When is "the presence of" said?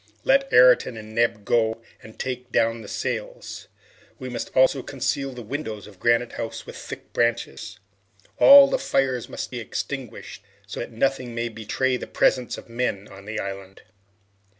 11.97-12.67